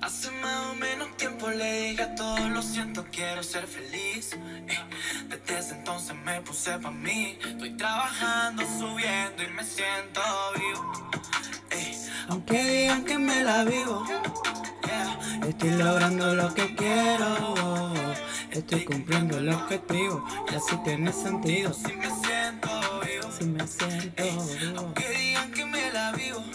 Hace 0.00 0.30
más 0.42 0.66
o 0.70 0.74
menos 0.74 1.16
tiempo 1.16 1.50
le 1.50 1.90
dije 1.90 2.02
a 2.02 2.14
todo 2.14 2.48
lo 2.48 2.62
siento, 2.62 3.04
quiero 3.12 3.42
ser 3.42 3.66
feliz. 3.66 4.32
Ey, 4.66 4.78
desde 5.28 5.58
ese 5.58 5.74
entonces 5.74 6.16
me 6.24 6.40
puse 6.40 6.78
pa' 6.78 6.90
mí. 6.90 7.38
Estoy 7.46 7.76
trabajando, 7.76 8.62
subiendo 8.78 9.42
y 9.42 9.48
me 9.48 9.62
siento 9.64 10.20
vivo. 10.56 11.10
Ey, 11.70 11.96
aunque 12.28 12.62
digan 12.64 13.04
que 13.04 13.18
me 13.18 13.44
la 13.44 13.64
vivo. 13.64 14.04
yeah, 14.86 15.46
Estoy 15.46 15.70
logrando 15.70 16.34
lo 16.34 16.54
que 16.54 16.74
quiero. 16.74 17.94
Estoy 18.50 18.84
cumpliendo 18.84 19.38
el 19.38 19.50
objetivo. 19.50 20.24
Y 20.50 20.54
así 20.54 20.76
tiene 20.84 21.12
sentido. 21.12 21.72
Si 21.72 21.92
me 21.92 22.06
siento 22.06 22.68
vivo. 23.04 23.30
Si 23.38 23.44
me 23.44 23.66
siento 23.66 24.22
vivo. 24.22 24.78
Aunque 24.78 25.08
digan 25.10 25.52
que 25.52 25.67
Oh. 26.10 26.48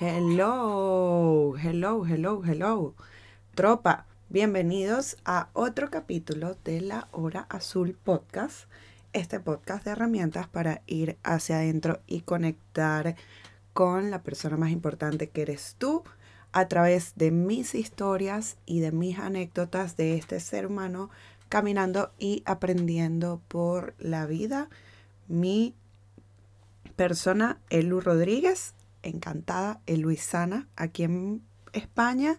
Hello, 0.00 1.54
hello, 1.56 2.04
hello, 2.04 2.42
hello. 2.44 2.94
Tropa, 3.54 4.06
bienvenidos 4.28 5.16
a 5.24 5.48
otro 5.52 5.88
capítulo 5.88 6.56
de 6.64 6.80
la 6.80 7.06
Hora 7.12 7.46
Azul 7.48 7.96
Podcast. 8.02 8.68
Este 9.12 9.38
podcast 9.38 9.84
de 9.84 9.92
herramientas 9.92 10.48
para 10.48 10.82
ir 10.86 11.16
hacia 11.22 11.56
adentro 11.56 12.00
y 12.08 12.22
conectar 12.22 13.14
con 13.72 14.10
la 14.10 14.24
persona 14.24 14.56
más 14.56 14.72
importante 14.72 15.30
que 15.30 15.42
eres 15.42 15.76
tú 15.78 16.02
a 16.54 16.68
través 16.68 17.14
de 17.16 17.32
mis 17.32 17.74
historias 17.74 18.56
y 18.64 18.78
de 18.78 18.92
mis 18.92 19.18
anécdotas 19.18 19.96
de 19.96 20.16
este 20.16 20.38
ser 20.38 20.66
humano 20.66 21.10
caminando 21.48 22.12
y 22.16 22.44
aprendiendo 22.46 23.42
por 23.48 23.94
la 23.98 24.24
vida. 24.26 24.68
Mi 25.26 25.74
persona, 26.94 27.58
Elu 27.70 28.00
Rodríguez, 28.00 28.74
encantada, 29.02 29.80
Eluisana, 29.86 30.68
aquí 30.76 31.02
en 31.02 31.42
España, 31.72 32.38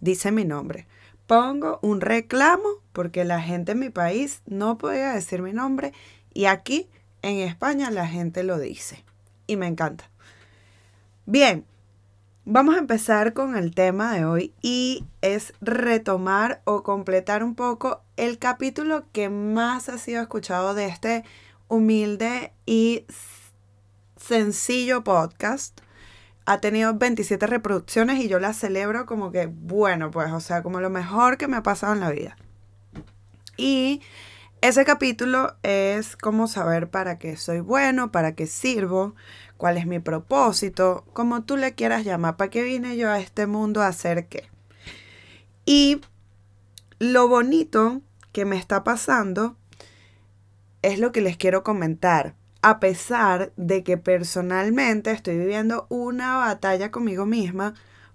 dice 0.00 0.30
mi 0.30 0.44
nombre. 0.44 0.86
Pongo 1.26 1.80
un 1.82 2.00
reclamo 2.00 2.68
porque 2.92 3.24
la 3.24 3.42
gente 3.42 3.72
en 3.72 3.80
mi 3.80 3.90
país 3.90 4.42
no 4.46 4.78
podía 4.78 5.12
decir 5.12 5.42
mi 5.42 5.52
nombre 5.52 5.92
y 6.32 6.44
aquí 6.44 6.88
en 7.22 7.38
España 7.38 7.90
la 7.90 8.06
gente 8.06 8.44
lo 8.44 8.60
dice. 8.60 9.04
Y 9.48 9.56
me 9.56 9.66
encanta. 9.66 10.08
Bien, 11.24 11.64
vamos 12.48 12.76
a 12.76 12.78
empezar 12.78 13.32
con 13.32 13.56
el 13.56 13.74
tema 13.74 14.14
de 14.14 14.24
hoy 14.24 14.54
y 14.62 15.04
es 15.20 15.52
retomar 15.60 16.62
o 16.64 16.84
completar 16.84 17.42
un 17.42 17.56
poco 17.56 18.02
el 18.16 18.38
capítulo 18.38 19.04
que 19.12 19.28
más 19.28 19.88
ha 19.88 19.98
sido 19.98 20.22
escuchado 20.22 20.72
de 20.72 20.86
este 20.86 21.24
humilde 21.66 22.52
y 22.64 23.04
sencillo 24.16 25.02
podcast. 25.02 25.80
Ha 26.46 26.60
tenido 26.60 26.94
27 26.94 27.48
reproducciones 27.48 28.20
y 28.20 28.28
yo 28.28 28.38
la 28.38 28.54
celebro 28.54 29.06
como 29.06 29.32
que, 29.32 29.46
bueno, 29.46 30.12
pues, 30.12 30.30
o 30.32 30.38
sea, 30.38 30.62
como 30.62 30.80
lo 30.80 30.88
mejor 30.88 31.38
que 31.38 31.48
me 31.48 31.56
ha 31.56 31.64
pasado 31.64 31.94
en 31.94 32.00
la 32.00 32.10
vida. 32.10 32.36
Y 33.56 34.02
ese 34.60 34.84
capítulo 34.84 35.56
es 35.64 36.16
cómo 36.16 36.46
saber 36.46 36.90
para 36.90 37.18
qué 37.18 37.36
soy 37.36 37.58
bueno, 37.58 38.12
para 38.12 38.36
qué 38.36 38.46
sirvo, 38.46 39.16
cuál 39.56 39.78
es 39.78 39.86
mi 39.86 39.98
propósito, 39.98 41.04
como 41.12 41.42
tú 41.42 41.56
le 41.56 41.74
quieras 41.74 42.04
llamar, 42.04 42.36
para 42.36 42.50
qué 42.50 42.62
vine 42.62 42.96
yo 42.96 43.10
a 43.10 43.18
este 43.20 43.46
mundo 43.46 43.82
a 43.82 43.88
hacer 43.88 44.26
qué. 44.26 44.48
Y 45.64 46.00
lo 46.98 47.28
bonito 47.28 48.00
que 48.32 48.44
me 48.44 48.56
está 48.56 48.84
pasando 48.84 49.56
es 50.82 50.98
lo 50.98 51.12
que 51.12 51.20
les 51.20 51.36
quiero 51.36 51.62
comentar 51.62 52.34
a 52.62 52.80
pesar 52.80 53.52
de 53.56 53.84
que 53.84 53.96
personalmente 53.96 55.12
estoy 55.12 55.38
viviendo 55.38 55.86
una 55.88 56.36
batalla 56.36 56.90
conmigo 56.90 57.24
misma, 57.24 57.74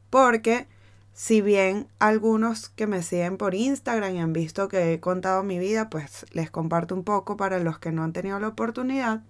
porque 0.10 0.68
si 1.14 1.42
bien 1.42 1.88
algunos 2.00 2.68
que 2.68 2.86
me 2.86 3.02
siguen 3.02 3.38
por 3.38 3.56
Instagram 3.56 4.16
y 4.16 4.20
han 4.20 4.34
visto 4.34 4.68
que 4.68 4.94
he 4.94 5.00
contado 5.00 5.44
mi 5.44 5.58
vida, 5.58 5.90
pues 5.90 6.26
les 6.32 6.52
comparto 6.52 6.96
un 6.96 7.04
poco 7.04 7.38
para 7.38 7.60
los 7.60 7.80
que 7.80 7.94
no 7.94 8.04
han 8.04 8.12
tenido 8.12 8.40
la 8.40 8.50
oportunidad. 8.50 9.22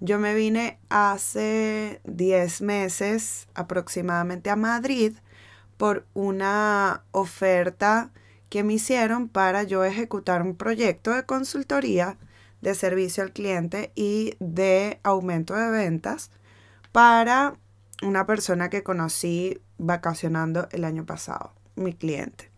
Yo 0.00 0.18
me 0.18 0.34
vine 0.34 0.78
hace 0.90 2.00
10 2.04 2.60
meses 2.62 3.48
aproximadamente 3.54 4.50
a 4.50 4.56
Madrid 4.56 5.14
por 5.78 6.06
una 6.12 7.02
oferta 7.12 8.10
que 8.50 8.62
me 8.62 8.74
hicieron 8.74 9.28
para 9.28 9.62
yo 9.62 9.84
ejecutar 9.84 10.42
un 10.42 10.54
proyecto 10.54 11.12
de 11.12 11.24
consultoría 11.24 12.18
de 12.60 12.74
servicio 12.74 13.22
al 13.22 13.32
cliente 13.32 13.92
y 13.94 14.34
de 14.38 15.00
aumento 15.02 15.54
de 15.54 15.70
ventas 15.70 16.30
para 16.92 17.54
una 18.02 18.26
persona 18.26 18.70
que 18.70 18.82
conocí 18.82 19.60
vacacionando 19.78 20.68
el 20.72 20.84
año 20.84 21.06
pasado, 21.06 21.52
mi 21.74 21.92
cliente. 21.92 22.50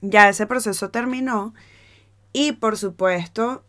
Ya 0.00 0.28
ese 0.28 0.46
proceso 0.46 0.90
terminó 0.90 1.54
y 2.32 2.52
por 2.52 2.76
supuesto 2.76 3.64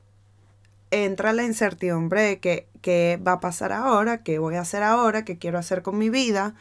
entra 0.92 1.34
la 1.34 1.44
incertidumbre 1.44 2.22
de 2.22 2.40
que, 2.40 2.68
qué 2.82 3.20
va 3.26 3.34
a 3.34 3.40
pasar 3.40 3.72
ahora, 3.72 4.24
qué 4.24 4.40
voy 4.40 4.56
a 4.56 4.62
hacer 4.62 4.84
ahora, 4.84 5.26
qué 5.26 5.38
quiero 5.38 5.58
hacer 5.58 5.82
con 5.82 5.98
mi 5.98 6.10
vida. 6.10 6.56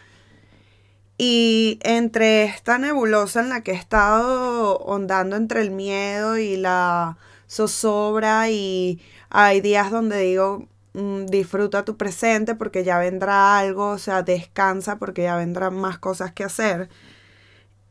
Y 1.18 1.80
entre 1.82 2.44
esta 2.44 2.78
nebulosa 2.78 3.40
en 3.40 3.48
la 3.48 3.62
que 3.62 3.72
he 3.72 3.74
estado 3.74 4.78
ondando 4.78 5.36
entre 5.36 5.60
el 5.62 5.70
miedo 5.72 6.38
y 6.38 6.56
la 6.56 7.18
zozobra 7.48 8.50
y 8.50 9.00
hay 9.30 9.60
días 9.60 9.90
donde 9.90 10.20
digo, 10.20 10.68
mm, 10.94 11.26
disfruta 11.26 11.84
tu 11.84 11.96
presente 11.96 12.54
porque 12.54 12.84
ya 12.84 12.98
vendrá 12.98 13.58
algo, 13.58 13.90
o 13.90 13.98
sea, 13.98 14.22
descansa 14.22 14.98
porque 14.98 15.22
ya 15.24 15.36
vendrán 15.36 15.74
más 15.76 15.98
cosas 15.98 16.32
que 16.32 16.44
hacer. 16.44 16.88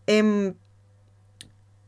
Em, 0.08 0.56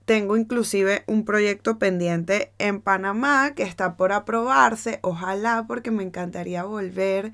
tengo 0.09 0.37
inclusive 0.37 1.03
un 1.05 1.23
proyecto 1.23 1.77
pendiente 1.77 2.51
en 2.57 2.81
Panamá 2.81 3.53
que 3.55 3.61
está 3.61 3.95
por 3.95 4.11
aprobarse, 4.11 4.97
ojalá 5.03 5.65
porque 5.67 5.91
me 5.91 6.01
encantaría 6.01 6.63
volver 6.63 7.31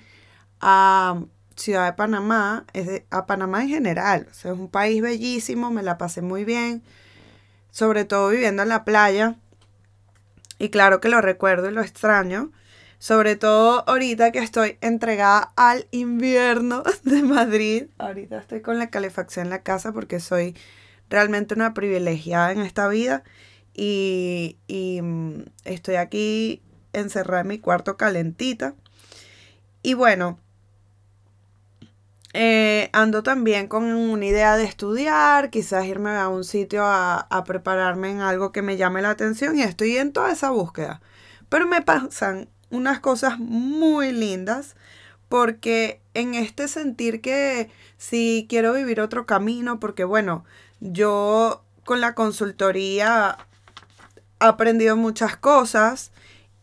a 0.60 1.22
Ciudad 1.56 1.86
de 1.86 1.94
Panamá, 1.94 2.66
a 3.12 3.26
Panamá 3.28 3.62
en 3.62 3.70
general. 3.70 4.28
es 4.30 4.44
un 4.44 4.68
país 4.68 5.02
bellísimo, 5.02 5.72
me 5.72 5.84
la 5.84 5.98
pasé 5.98 6.22
muy 6.22 6.44
bien, 6.44 6.84
sobre 7.72 8.04
todo 8.04 8.28
viviendo 8.28 8.64
en 8.64 8.68
la 8.68 8.84
playa. 8.84 9.36
Y 10.60 10.68
claro 10.68 11.00
que 11.00 11.08
lo 11.08 11.22
recuerdo 11.22 11.70
y 11.70 11.74
lo 11.74 11.80
extraño. 11.80 12.52
Sobre 13.00 13.38
todo 13.38 13.88
ahorita 13.88 14.34
que 14.34 14.40
estoy 14.40 14.78
entregada 14.82 15.54
al 15.56 15.88
invierno 15.92 16.84
de 17.04 17.22
Madrid. 17.24 17.86
Ahorita 18.00 18.38
estoy 18.38 18.60
con 18.60 18.80
la 18.80 18.90
calefacción 18.90 19.46
en 19.46 19.52
la 19.52 19.64
casa 19.64 19.94
porque 19.94 20.20
soy 20.20 20.58
realmente 21.10 21.56
una 21.56 21.74
privilegiada 21.74 22.52
en 22.52 22.60
esta 22.60 22.88
vida. 22.88 23.24
Y, 23.74 24.58
mm, 25.02 25.42
estoy 25.66 25.96
aquí 25.96 26.62
encerrada 26.94 27.42
en 27.42 27.48
mi 27.48 27.60
cuarto 27.60 27.98
calentita. 27.98 28.76
Y 29.84 29.94
bueno, 29.94 30.40
eh, 32.34 32.90
ando 32.94 33.24
también 33.24 33.68
con 33.68 33.84
una 33.86 34.26
idea 34.26 34.58
de 34.58 34.66
estudiar, 34.66 35.50
quizás 35.50 35.86
irme 35.86 36.12
a 36.12 36.28
un 36.28 36.44
sitio 36.44 36.84
a, 36.86 37.28
prepararme 37.46 38.12
en 38.12 38.22
algo 38.22 38.52
que 38.52 38.62
me 38.62 38.78
llame 38.78 39.02
la 39.02 39.12
atención 39.12 39.58
y 39.58 39.62
estoy 39.62 39.98
en 39.98 40.12
toda 40.12 40.32
esa 40.32 40.50
búsqueda. 40.50 41.02
Pero 41.50 41.68
me 41.68 41.82
pasan 41.82 42.50
unas 42.72 43.00
cosas 43.00 43.40
muy 43.40 44.12
lindas 44.12 44.76
porque 45.30 46.02
en 46.14 46.34
este 46.36 46.68
sentir 46.68 47.22
que 47.22 47.70
si 47.98 48.46
quiero 48.50 48.74
vivir 48.74 49.02
otro 49.02 49.26
camino, 49.26 49.80
porque 49.80 50.04
bueno, 50.04 50.44
yo 50.92 51.64
con 51.84 52.02
la 52.02 52.14
consultoría 52.14 53.38
he 54.40 54.46
aprendido 54.46 54.96
muchas 54.96 55.38
cosas 55.38 56.12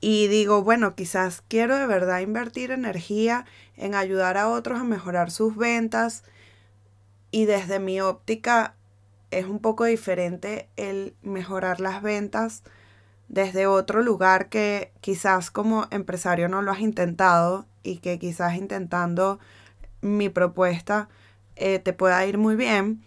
y 0.01 0.29
digo, 0.29 0.63
bueno, 0.63 0.95
quizás 0.95 1.43
quiero 1.49 1.77
de 1.77 1.87
verdad 1.87 2.21
invertir 2.21 2.71
energía 2.71 3.45
en 3.77 3.95
ayudar 3.95 4.37
a 4.37 4.49
otros 4.49 4.81
a 4.81 4.85
mejorar 4.85 5.31
sus 5.31 5.57
ventas 5.57 6.25
y 7.31 7.47
desde 7.47 7.81
mi 7.81 8.01
óptica 8.01 8.75
es 9.31 9.47
un 9.47 9.59
poco 9.59 9.85
diferente 9.85 10.69
el 10.77 11.15
mejorar 11.23 11.81
las 11.81 12.03
ventas 12.03 12.63
desde 13.29 13.67
otro 13.67 14.03
lugar 14.03 14.51
que 14.51 14.93
quizás 15.01 15.51
como 15.51 15.87
empresario 15.91 16.49
no 16.49 16.63
lo 16.63 16.71
has 16.71 16.81
intentado 16.81 17.67
y 17.83 17.97
que 17.99 18.19
quizás 18.19 18.57
intentando 18.57 19.41
mi 20.03 20.29
propuesta 20.29 21.09
eh, 21.57 21.79
te 21.79 21.93
pueda 21.95 22.25
ir 22.27 22.37
muy 22.37 22.57
bien. 22.57 23.03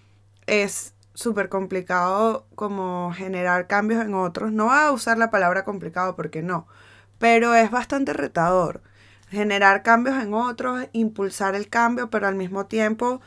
Es 0.47 0.94
súper 1.15 1.49
complicado 1.49 2.45
como 2.55 3.11
generar 3.15 3.67
cambios 3.67 4.05
en 4.05 4.13
otros. 4.13 4.51
No 4.51 4.65
voy 4.65 4.77
a 4.77 4.91
usar 4.91 5.17
la 5.17 5.31
palabra 5.31 5.65
complicado 5.65 6.15
porque 6.15 6.43
no, 6.43 6.67
pero 7.17 7.55
es 7.55 7.71
bastante 7.71 8.13
retador. 8.13 8.83
Generar 9.29 9.81
cambios 9.81 10.21
en 10.21 10.33
otros, 10.35 10.87
impulsar 10.93 11.55
el 11.55 11.67
cambio, 11.69 12.09
pero 12.11 12.27
al 12.27 12.35
mismo 12.35 12.67
tiempo 12.67 13.21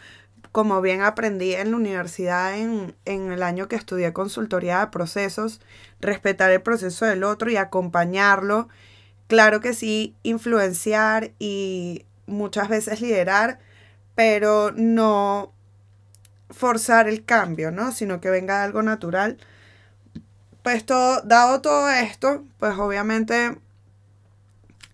como 0.52 0.80
bien 0.80 1.02
aprendí 1.02 1.54
en 1.54 1.72
la 1.72 1.76
universidad 1.76 2.56
en, 2.58 2.96
en, 3.04 3.32
el 3.32 3.42
año 3.42 3.68
que 3.68 3.76
estudié 3.76 4.12
consultoría 4.12 4.80
de 4.80 4.86
procesos, 4.88 5.60
respetar 6.00 6.50
el 6.50 6.62
proceso 6.62 7.04
del 7.04 7.22
otro 7.24 7.50
y 7.50 7.56
acompañarlo. 7.56 8.68
Claro 9.26 9.60
que 9.60 9.74
sí, 9.74 10.16
influenciar 10.22 11.32
y 11.38 12.06
muchas 12.26 12.68
veces 12.68 13.00
liderar, 13.00 13.58
pero 14.14 14.72
no 14.74 15.52
forzar 16.50 17.08
el 17.08 17.24
cambio, 17.24 17.70
¿no? 17.70 17.92
Sino 17.92 18.20
que 18.20 18.30
venga 18.30 18.62
algo 18.62 18.82
natural. 18.82 19.38
Pues 20.62 20.84
todo, 20.84 21.22
dado 21.22 21.60
todo 21.60 21.88
esto, 21.90 22.44
pues 22.58 22.76
obviamente 22.78 23.58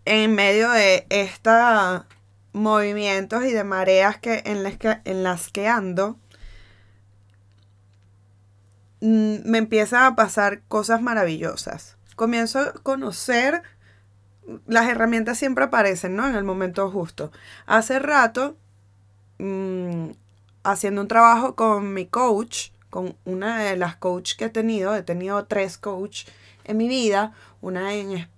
en 0.05 0.35
medio 0.35 0.71
de 0.71 1.06
estos 1.09 2.05
movimientos 2.53 3.45
y 3.45 3.53
de 3.53 3.65
mareas 3.65 4.19
que 4.19 4.43
en, 4.47 4.62
las 4.62 4.77
que, 4.77 5.01
en 5.05 5.23
las 5.23 5.51
que 5.51 5.69
ando, 5.69 6.19
mm, 9.00 9.37
me 9.45 9.59
empiezan 9.59 10.05
a 10.05 10.17
pasar 10.17 10.62
cosas 10.69 11.00
maravillosas. 11.03 11.97
Comienzo 12.17 12.61
a 12.61 12.73
conocer, 12.75 13.62
las 14.67 14.89
herramientas 14.89 15.39
siempre 15.39 15.65
aparecen, 15.65 16.17
¿no? 16.17 16.29
En 16.29 16.37
el 16.37 16.45
momento 16.45 16.91
justo. 16.91 17.33
Hace 17.67 17.99
rato, 17.99 18.57
mmm, 19.39 20.11
haciendo 20.64 21.02
un 21.02 21.08
trabajo 21.08 21.55
con 21.55 21.93
mi 21.93 22.06
coach, 22.06 22.70
con 22.90 23.16
una 23.25 23.62
de 23.62 23.76
las 23.76 23.96
coaches 23.96 24.37
que 24.37 24.46
he 24.46 24.50
tenido, 24.50 24.94
he 24.96 25.02
tenido 25.02 25.44
tres 25.44 25.78
coaches 25.78 26.26
en 26.64 26.78
mi 26.78 26.88
vida, 26.88 27.32
una 27.61 27.94
en, 27.94 28.28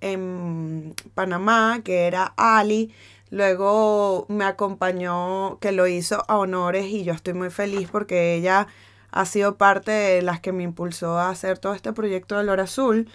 en 0.00 0.94
Panamá, 1.14 1.80
que 1.84 2.06
era 2.06 2.34
Ali, 2.36 2.92
luego 3.30 4.26
me 4.28 4.44
acompañó, 4.44 5.58
que 5.60 5.72
lo 5.72 5.86
hizo 5.86 6.24
a 6.28 6.38
honores 6.38 6.86
y 6.86 7.04
yo 7.04 7.12
estoy 7.12 7.34
muy 7.34 7.50
feliz 7.50 7.88
porque 7.90 8.34
ella 8.34 8.66
ha 9.10 9.24
sido 9.24 9.56
parte 9.56 9.92
de 9.92 10.22
las 10.22 10.40
que 10.40 10.52
me 10.52 10.64
impulsó 10.64 11.18
a 11.18 11.30
hacer 11.30 11.58
todo 11.58 11.74
este 11.74 11.92
proyecto 11.92 12.36
del 12.36 12.48
Oro 12.48 12.62
Azul. 12.62 13.08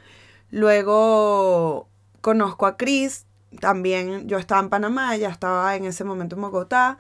Luego 0.49 1.87
conozco 2.21 2.65
a 2.65 2.77
Chris, 2.77 3.25
también 3.59 4.27
yo 4.27 4.37
estaba 4.37 4.61
en 4.61 4.69
Panamá, 4.69 5.15
ella 5.15 5.29
estaba 5.29 5.75
en 5.75 5.85
ese 5.85 6.03
momento 6.03 6.35
en 6.35 6.41
Bogotá 6.41 6.97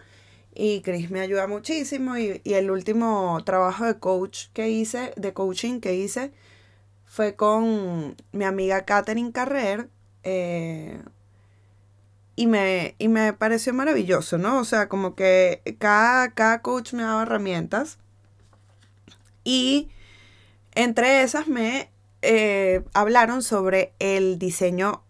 y 0.53 0.81
Chris 0.81 1.09
me 1.09 1.21
ayuda 1.21 1.47
muchísimo 1.47 2.17
y, 2.17 2.41
el 2.45 2.71
último 2.71 3.41
trabajo 3.45 3.85
de 3.85 3.99
coach 3.99 4.47
que 4.53 4.69
hice, 4.69 5.13
de 5.15 5.33
coaching 5.33 5.79
que 5.79 5.95
hice, 5.95 6.31
fue 7.05 7.35
con 7.35 8.15
mi 8.31 8.45
amiga 8.45 8.85
Katherine 8.85 9.31
Carrer 9.31 9.89
eh, 10.23 11.01
y, 12.35 12.47
me, 12.47 12.95
y 12.99 13.07
me 13.07 13.33
pareció 13.33 13.73
maravilloso, 13.73 14.37
¿no? 14.37 14.59
O 14.59 14.65
sea, 14.65 14.89
como 14.89 15.15
que 15.15 15.61
cada, 15.79 16.31
cada 16.31 16.61
coach 16.61 16.93
me 16.93 17.03
daba 17.03 17.23
herramientas 17.23 17.97
y 19.43 19.89
entre 20.73 21.23
esas 21.23 21.47
me 21.47 21.89
eh, 22.21 22.83
hablaron 22.93 23.41
sobre 23.41 23.93
el 23.99 24.37
diseño 24.37 25.03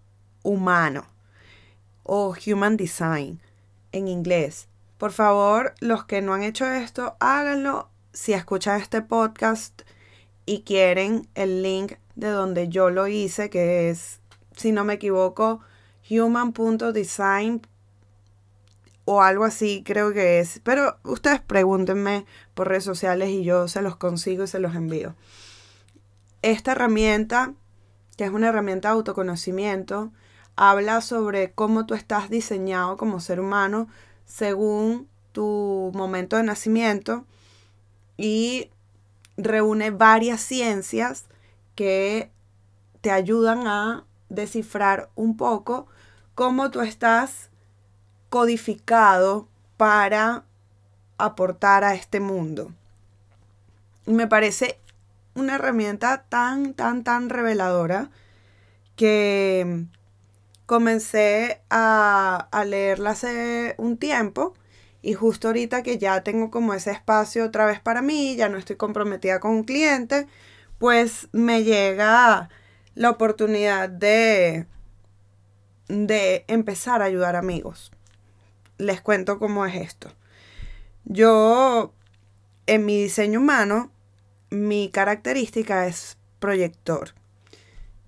humano 0.44 1.06
o 2.04 2.36
human 2.46 2.78
design 2.78 3.40
en 3.92 4.08
inglés. 4.08 4.68
Por 5.02 5.14
favor, 5.14 5.74
los 5.80 6.06
que 6.06 6.22
no 6.22 6.36
han 6.36 6.44
hecho 6.44 6.68
esto, 6.68 7.18
háganlo. 7.20 7.90
Si 8.14 8.34
escuchan 8.34 8.80
este 8.80 9.02
podcast 9.02 9.82
y 10.46 10.62
quieren 10.62 11.28
el 11.34 11.64
link 11.64 11.94
de 12.14 12.28
donde 12.28 12.70
yo 12.70 12.92
lo 12.92 13.08
hice, 13.08 13.50
que 13.50 13.90
es, 13.90 14.22
si 14.56 14.72
no 14.72 14.84
me 14.84 14.94
equivoco, 14.94 15.62
human.design 16.08 17.66
o 19.06 19.24
algo 19.24 19.44
así, 19.44 19.82
creo 19.84 20.14
que 20.14 20.40
es. 20.40 20.62
Pero 20.64 21.00
ustedes 21.04 21.42
pregúntenme 21.42 22.28
por 22.54 22.68
redes 22.68 22.84
sociales 22.84 23.30
y 23.30 23.44
yo 23.44 23.68
se 23.68 23.82
los 23.82 23.96
consigo 23.96 24.44
y 24.44 24.48
se 24.48 24.60
los 24.60 24.76
envío. 24.76 25.16
Esta 26.44 26.74
herramienta, 26.74 27.56
que 28.18 28.26
es 28.26 28.30
una 28.30 28.50
herramienta 28.50 28.90
de 28.90 28.94
autoconocimiento, 28.94 30.12
habla 30.56 31.02
sobre 31.02 31.54
cómo 31.54 31.88
tú 31.88 31.96
estás 31.96 32.30
diseñado 32.30 32.98
como 32.98 33.20
ser 33.20 33.40
humano 33.40 33.88
según 34.26 35.08
tu 35.32 35.92
momento 35.94 36.38
de 36.38 36.44
nacimiento 36.44 37.26
y 38.18 38.70
reúne 39.38 39.92
varias 39.92 40.42
ciencias 40.42 41.26
que 41.76 42.32
te 43.02 43.12
ayudan 43.12 43.68
a 43.68 44.06
descifrar 44.30 45.10
un 45.16 45.38
poco 45.38 45.88
cómo 46.36 46.72
tú 46.72 46.82
estás 46.82 47.50
codificado 48.30 49.48
para 49.78 50.44
aportar 51.18 51.84
a 51.84 51.96
este 51.96 52.20
mundo. 52.20 52.72
Me 54.06 54.28
parece 54.28 54.80
una 55.36 55.56
herramienta 55.56 56.24
tan, 56.30 56.74
tan, 56.74 57.04
tan 57.04 57.30
reveladora 57.30 58.10
que 58.96 59.86
comencé 60.72 61.62
a, 61.70 62.48
leerla 62.66 63.10
hace 63.10 63.76
un 63.78 63.98
tiempo 63.98 64.54
y 65.02 65.16
justo 65.16 65.50
ahorita 65.50 65.84
que 65.84 65.98
ya 65.98 66.24
tengo 66.24 66.50
como 66.50 66.74
ese 66.74 66.92
espacio 66.92 67.44
otra 67.44 67.66
vez 67.66 67.82
para 67.82 68.02
mí, 68.02 68.38
ya 68.38 68.48
no 68.48 68.58
estoy 68.58 68.78
comprometida 68.78 69.42
con 69.42 69.52
un 69.52 69.64
cliente, 69.66 70.28
pues 70.78 71.28
me 71.34 71.66
llega 71.66 72.48
la 72.96 73.10
oportunidad 73.10 73.90
de, 73.90 74.66
de 75.90 76.46
empezar 76.48 77.02
a 77.02 77.06
ayudar 77.06 77.36
amigos. 77.36 77.92
Les 78.78 79.02
cuento 79.02 79.40
cómo 79.40 79.66
es 79.66 79.76
esto. 79.76 80.14
Yo, 81.04 81.94
en 82.66 82.86
mi 82.86 83.04
diseño 83.04 83.42
humano, 83.42 83.92
mi 84.50 84.90
característica 84.90 85.86
es 85.86 86.18
proyector. 86.40 87.14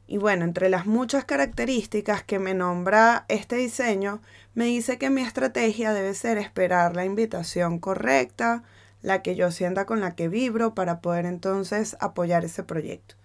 Y 0.08 0.18
bueno, 0.18 0.44
entre 0.44 0.70
las 0.70 0.86
muchas 0.86 1.26
características 1.26 2.24
que 2.24 2.40
me 2.40 2.54
nombra 2.54 3.26
este 3.30 3.56
diseño, 3.56 4.22
me 4.54 4.66
dice 4.66 4.98
que 4.98 5.10
mi 5.10 5.22
estrategia 5.22 5.94
debe 5.94 6.14
ser 6.14 6.38
esperar 6.38 6.96
la 6.96 7.06
invitación 7.06 7.80
correcta, 7.80 8.64
la 9.02 9.22
que 9.22 9.36
yo 9.36 9.52
sienta 9.52 9.86
con 9.86 10.02
la 10.02 10.16
que 10.16 10.28
vibro 10.28 10.74
para 10.74 11.00
poder 11.00 11.26
entonces 11.26 11.96
apoyar 12.00 12.46
ese 12.46 12.64
proyecto. 12.64 13.16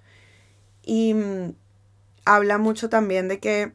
Y 0.83 1.15
mm, 1.15 1.55
habla 2.25 2.59
mucho 2.59 2.89
también 2.89 3.29
de 3.29 3.39
que, 3.41 3.73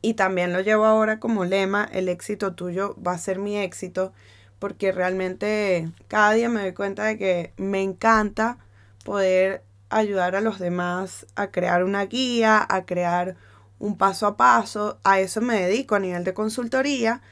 y 0.00 0.14
también 0.14 0.52
lo 0.52 0.60
llevo 0.60 0.84
ahora 0.84 1.20
como 1.20 1.44
lema, 1.44 1.88
el 1.92 2.08
éxito 2.08 2.54
tuyo 2.54 2.96
va 3.04 3.12
a 3.12 3.18
ser 3.18 3.38
mi 3.38 3.58
éxito, 3.58 4.12
porque 4.58 4.92
realmente 4.92 5.90
cada 6.08 6.32
día 6.32 6.48
me 6.48 6.60
doy 6.60 6.72
cuenta 6.72 7.04
de 7.04 7.18
que 7.18 7.52
me 7.56 7.82
encanta 7.82 8.58
poder 9.04 9.62
ayudar 9.94 10.36
a 10.36 10.40
los 10.40 10.58
demás 10.58 11.26
a 11.36 11.50
crear 11.50 11.84
una 11.84 12.04
guía, 12.06 12.66
a 12.68 12.84
crear 12.84 13.36
un 13.78 13.96
paso 13.96 14.26
a 14.26 14.36
paso. 14.36 14.98
A 15.04 15.20
eso 15.20 15.40
me 15.40 15.60
dedico 15.60 15.94
a 15.94 16.00
nivel 16.00 16.24
de 16.24 16.34
consultoría. 16.34 17.22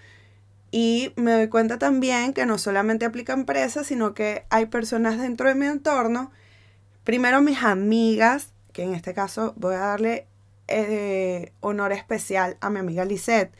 Y 0.71 1.12
me 1.16 1.33
doy 1.33 1.49
cuenta 1.49 1.78
también 1.78 2.33
que 2.33 2.47
no 2.47 2.59
solamente 2.59 3.04
aplica 3.04 3.35
a 3.35 3.37
empresas, 3.37 3.87
sino 3.87 4.14
que 4.14 4.47
hay 4.49 4.66
personas 4.66 5.19
dentro 5.19 5.49
de 5.49 5.54
mi 5.54 5.66
entorno. 5.66 6.31
Primero 7.04 7.42
mis 7.42 7.62
amigas, 7.62 8.52
que 8.73 8.85
en 8.85 8.95
este 8.95 9.12
caso 9.12 9.54
voy 9.57 9.75
a 9.75 9.81
darle 9.81 10.26
eh, 10.69 11.52
honor 11.61 11.92
especial 11.92 12.57
a 12.61 12.71
mi 12.71 12.78
amiga 12.78 13.04
Lisette, 13.04 13.52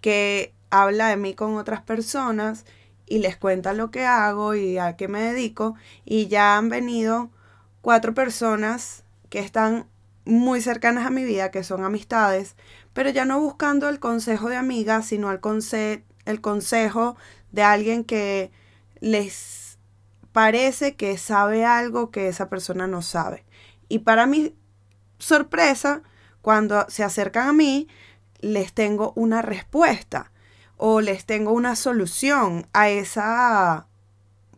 que 0.00 0.54
habla 0.70 1.08
de 1.08 1.16
mí 1.16 1.34
con 1.34 1.56
otras 1.56 1.82
personas 1.82 2.64
y 3.06 3.18
les 3.18 3.36
cuenta 3.36 3.74
lo 3.74 3.90
que 3.90 4.06
hago 4.06 4.54
y 4.54 4.78
a 4.78 4.96
qué 4.96 5.08
me 5.08 5.20
dedico. 5.20 5.74
Y 6.04 6.28
ya 6.28 6.56
han 6.56 6.68
venido 6.68 7.30
cuatro 7.84 8.14
personas 8.14 9.04
que 9.28 9.40
están 9.40 9.86
muy 10.24 10.62
cercanas 10.62 11.06
a 11.06 11.10
mi 11.10 11.22
vida, 11.22 11.50
que 11.50 11.62
son 11.62 11.84
amistades, 11.84 12.56
pero 12.94 13.10
ya 13.10 13.26
no 13.26 13.38
buscando 13.38 13.90
el 13.90 14.00
consejo 14.00 14.48
de 14.48 14.56
amigas, 14.56 15.04
sino 15.04 15.30
el, 15.30 15.40
el 16.24 16.40
consejo 16.40 17.16
de 17.52 17.62
alguien 17.62 18.02
que 18.02 18.50
les 19.00 19.76
parece 20.32 20.96
que 20.96 21.18
sabe 21.18 21.66
algo 21.66 22.10
que 22.10 22.28
esa 22.28 22.48
persona 22.48 22.86
no 22.86 23.02
sabe. 23.02 23.44
Y 23.90 23.98
para 23.98 24.24
mi 24.24 24.56
sorpresa, 25.18 26.00
cuando 26.40 26.86
se 26.88 27.04
acercan 27.04 27.48
a 27.48 27.52
mí, 27.52 27.86
les 28.40 28.72
tengo 28.72 29.12
una 29.14 29.42
respuesta 29.42 30.32
o 30.78 31.02
les 31.02 31.26
tengo 31.26 31.52
una 31.52 31.76
solución 31.76 32.66
a 32.72 32.88
esa 32.88 33.88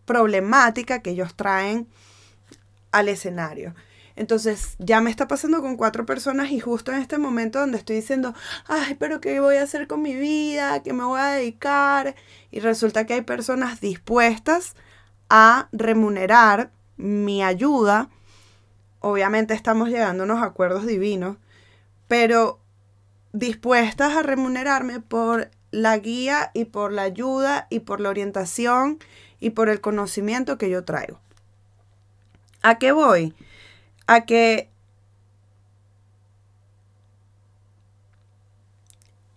problemática 0.04 1.00
que 1.00 1.11
ellos 1.11 1.35
traen 1.35 1.88
al 2.97 3.09
escenario. 3.09 3.75
Entonces 4.17 4.76
ya 4.79 5.03
me 5.03 5.11
está 5.11 5.29
pasando 5.29 5.61
con 5.61 5.76
cuatro 5.76 6.07
personas 6.07 6.50
y 6.50 6.59
justo 6.59 6.91
en 6.91 7.03
este 7.03 7.19
momento 7.19 7.61
donde 7.61 7.76
estoy 7.76 7.97
diciendo, 7.97 8.35
ay, 8.67 8.95
pero 8.95 9.21
¿qué 9.21 9.41
voy 9.41 9.57
a 9.57 9.62
hacer 9.62 9.87
con 9.87 10.00
mi 10.00 10.15
vida? 10.15 10.83
¿Qué 10.83 10.95
me 10.95 11.05
voy 11.05 11.21
a 11.21 11.26
dedicar? 11.26 12.15
Y 12.50 12.61
resulta 12.61 13.05
que 13.05 13.12
hay 13.12 13.21
personas 13.21 13.81
dispuestas 13.81 14.75
a 15.29 15.69
remunerar 15.71 16.71
mi 16.97 17.43
ayuda. 17.43 18.09
Obviamente 19.00 19.53
estamos 19.53 19.91
llegando 19.91 20.23
a 20.23 20.26
unos 20.26 20.43
acuerdos 20.43 20.87
divinos, 20.87 21.37
pero 22.09 22.59
dispuestas 23.35 24.17
a 24.17 24.23
remunerarme 24.23 25.00
por 25.00 25.50
la 25.71 25.99
guía 25.99 26.50
y 26.55 26.65
por 26.65 26.91
la 26.91 27.03
ayuda 27.03 27.67
y 27.69 27.81
por 27.81 28.00
la 28.00 28.09
orientación 28.09 28.99
y 29.41 29.50
por 29.50 29.69
el 29.69 29.83
conocimiento 29.83 30.57
que 30.57 30.71
yo 30.71 30.85
traigo. 30.85 31.21
¿A 32.66 32.80
qué 32.80 32.90
voy? 32.90 33.32
A 34.08 34.23
que 34.23 34.68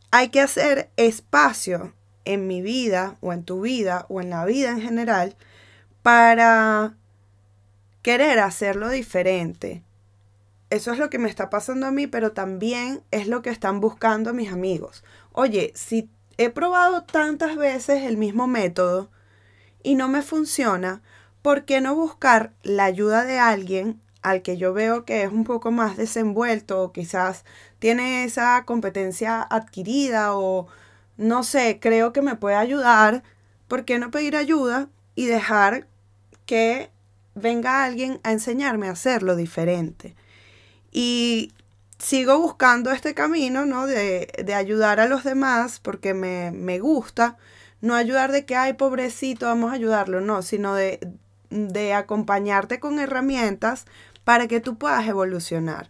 hay 0.09 0.29
que 0.29 0.41
hacer 0.41 0.89
espacio 0.97 1.93
en 2.25 2.47
mi 2.47 2.63
vida 2.63 3.17
o 3.21 3.31
en 3.31 3.43
tu 3.43 3.61
vida 3.61 4.07
o 4.09 4.19
en 4.19 4.31
la 4.31 4.45
vida 4.45 4.71
en 4.71 4.81
general 4.81 5.35
para 6.01 6.95
querer 8.01 8.39
hacerlo 8.39 8.89
diferente. 8.89 9.83
Eso 10.71 10.91
es 10.91 10.97
lo 10.97 11.11
que 11.11 11.19
me 11.19 11.29
está 11.29 11.51
pasando 11.51 11.85
a 11.85 11.91
mí, 11.91 12.07
pero 12.07 12.31
también 12.31 13.03
es 13.11 13.27
lo 13.27 13.43
que 13.43 13.51
están 13.51 13.79
buscando 13.79 14.33
mis 14.33 14.51
amigos. 14.51 15.03
Oye, 15.33 15.71
si 15.75 16.09
he 16.39 16.49
probado 16.49 17.03
tantas 17.03 17.57
veces 17.57 18.05
el 18.05 18.17
mismo 18.17 18.47
método 18.47 19.11
y 19.83 19.93
no 19.93 20.07
me 20.07 20.23
funciona, 20.23 21.03
¿por 21.41 21.65
qué 21.65 21.81
no 21.81 21.95
buscar 21.95 22.53
la 22.63 22.85
ayuda 22.85 23.23
de 23.23 23.39
alguien 23.39 24.01
al 24.21 24.41
que 24.41 24.57
yo 24.57 24.73
veo 24.73 25.05
que 25.05 25.23
es 25.23 25.31
un 25.31 25.43
poco 25.43 25.71
más 25.71 25.97
desenvuelto 25.97 26.81
o 26.83 26.91
quizás 26.91 27.45
tiene 27.79 28.23
esa 28.25 28.63
competencia 28.65 29.41
adquirida 29.41 30.35
o 30.35 30.67
no 31.17 31.43
sé, 31.43 31.79
creo 31.81 32.13
que 32.13 32.21
me 32.21 32.35
puede 32.35 32.55
ayudar? 32.55 33.23
¿Por 33.67 33.85
qué 33.85 33.99
no 33.99 34.11
pedir 34.11 34.35
ayuda 34.35 34.89
y 35.15 35.25
dejar 35.25 35.87
que 36.45 36.89
venga 37.35 37.83
alguien 37.83 38.19
a 38.23 38.31
enseñarme 38.31 38.87
a 38.87 38.91
hacerlo 38.93 39.35
diferente? 39.35 40.15
Y 40.91 41.53
sigo 41.99 42.39
buscando 42.39 42.91
este 42.91 43.13
camino, 43.13 43.65
¿no? 43.65 43.85
De, 43.85 44.31
de 44.43 44.53
ayudar 44.55 44.99
a 44.99 45.07
los 45.07 45.23
demás 45.23 45.79
porque 45.79 46.13
me, 46.13 46.51
me, 46.51 46.79
gusta. 46.79 47.37
No 47.81 47.95
ayudar 47.95 48.31
de 48.31 48.45
que, 48.45 48.55
ay, 48.55 48.73
pobrecito, 48.73 49.45
vamos 49.45 49.71
a 49.71 49.75
ayudarlo, 49.75 50.21
no, 50.21 50.41
sino 50.41 50.73
de, 50.73 50.99
de 51.49 51.93
acompañarte 51.93 52.79
con 52.79 52.99
herramientas 52.99 53.85
para 54.23 54.47
que 54.47 54.59
tú 54.59 54.77
puedas 54.77 55.07
evolucionar. 55.07 55.89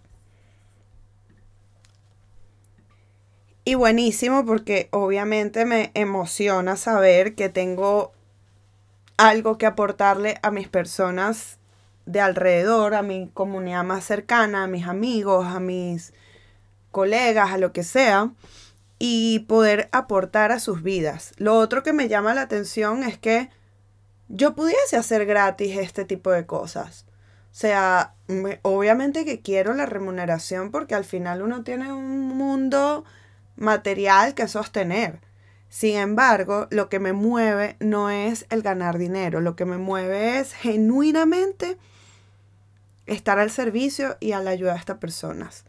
Y 3.66 3.76
buenísimo 3.76 4.46
porque 4.46 4.90
obviamente 4.92 5.66
me 5.66 5.92
emociona 5.94 6.76
saber 6.76 7.36
que 7.36 7.50
tengo 7.50 8.14
algo 9.18 9.58
que 9.58 9.66
aportarle 9.66 10.40
a 10.42 10.50
mis 10.50 10.70
personas 10.70 11.60
de 12.06 12.22
alrededor, 12.22 12.96
a 12.96 13.04
mi 13.04 13.30
comunidad 13.34 13.84
más 13.84 14.06
cercana, 14.06 14.64
a 14.64 14.68
mis 14.68 14.88
amigos, 14.88 15.46
a 15.46 15.60
mis 15.60 16.14
colegas, 16.90 17.52
a 17.52 17.58
lo 17.58 17.72
que 17.72 17.84
sea, 17.84 18.32
y 18.98 19.40
poder 19.48 19.90
aportar 19.92 20.52
a 20.52 20.60
sus 20.60 20.82
vidas. 20.82 21.34
Lo 21.38 21.58
otro 21.58 21.84
que 21.84 21.94
me 21.94 22.08
llama 22.08 22.34
la 22.34 22.42
atención 22.42 23.04
es 23.04 23.18
que 23.18 23.50
yo 24.30 24.56
pudiese 24.56 24.96
hacer 24.96 25.26
gratis 25.26 25.78
este 25.78 26.06
tipo 26.06 26.32
de 26.32 26.46
cosas. 26.46 27.06
O 27.52 27.56
sea, 27.60 28.14
obviamente 28.62 29.26
que 29.26 29.42
quiero 29.42 29.74
la 29.74 29.88
remuneración 29.88 30.72
porque 30.72 30.96
al 30.96 31.04
final 31.04 31.42
uno 31.42 31.64
tiene 31.64 31.92
un 31.92 32.28
mundo 32.30 33.04
material 33.56 34.36
que 34.36 34.48
sostener. 34.48 35.20
Sin 35.68 35.98
embargo, 35.98 36.68
lo 36.70 36.90
que 36.90 37.00
me 37.00 37.12
mueve 37.12 37.76
no 37.80 38.10
es 38.10 38.46
el 38.50 38.62
ganar 38.62 38.98
dinero, 38.98 39.42
lo 39.42 39.56
que 39.56 39.66
me 39.66 39.78
mueve 39.78 40.40
es 40.40 40.54
genuinamente 40.54 41.78
estar 43.08 43.40
al 43.40 43.52
servicio 43.52 44.18
y 44.20 44.32
a 44.32 44.42
la 44.42 44.52
ayuda 44.52 44.74
de 44.74 44.80
estas 44.80 44.98
personas. 44.98 45.66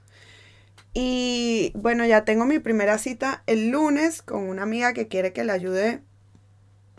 Y 0.93 1.73
bueno, 1.75 2.05
ya 2.05 2.25
tengo 2.25 2.45
mi 2.45 2.59
primera 2.59 2.99
cita 2.99 3.43
el 3.47 3.71
lunes 3.71 4.23
con 4.23 4.49
una 4.49 4.62
amiga 4.62 4.93
que 4.93 5.09
quiere 5.09 5.33
que 5.33 5.45
le 5.45 5.52
ayude 5.52 6.02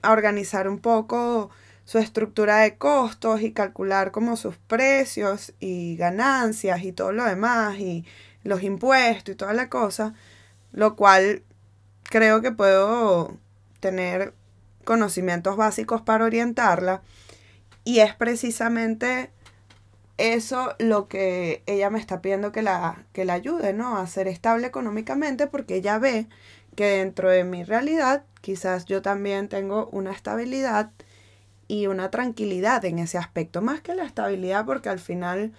a 0.02 0.12
organizar 0.12 0.68
un 0.68 0.80
poco 0.80 1.50
su 1.86 1.98
estructura 1.98 2.58
de 2.60 2.78
costos 2.78 3.42
y 3.42 3.52
calcular 3.52 4.12
como 4.12 4.38
sus 4.38 4.58
precios 4.58 5.54
y 5.60 5.96
ganancias 5.98 6.84
y 6.84 6.92
todo 6.92 7.12
lo 7.12 7.26
demás 7.26 7.78
y 7.80 8.06
los 8.44 8.64
impuestos 8.64 9.34
y 9.34 9.38
toda 9.38 9.54
la 9.54 9.70
cosa, 9.70 10.14
lo 10.72 10.96
cual 10.96 11.44
creo 12.04 12.42
que 12.42 12.52
puedo 12.52 13.38
tener 13.80 14.34
conocimientos 14.84 15.58
básicos 15.58 16.02
para 16.02 16.26
orientarla 16.26 17.02
y 17.84 18.00
es 18.00 18.14
precisamente 18.16 19.32
eso 20.18 20.76
lo 20.78 21.08
que 21.08 21.64
ella 21.66 21.90
me 21.90 22.00
está 22.00 22.22
pidiendo 22.22 22.52
que 22.52 22.62
la, 22.62 23.06
que 23.12 23.30
ayude, 23.30 23.74
¿no? 23.74 23.98
A 23.98 24.06
ser 24.06 24.28
estable 24.28 24.68
económicamente 24.68 25.48
porque 25.48 25.76
ella 25.76 25.98
ve 25.98 26.28
que 26.76 26.86
dentro 26.86 27.30
de 27.30 27.44
mi 27.44 27.64
realidad 27.64 28.24
quizás 28.42 28.86
yo 28.86 29.02
también 29.02 29.48
tengo 29.48 29.88
una 29.92 30.12
estabilidad 30.12 30.92
y 31.68 31.88
una 31.88 32.12
tranquilidad 32.12 32.84
en 32.84 33.00
ese 33.00 33.18
aspecto, 33.18 33.62
más 33.62 33.82
que 33.82 33.96
la 33.96 34.04
estabilidad 34.04 34.66
porque 34.66 34.90
al 34.90 35.00
final 35.00 35.54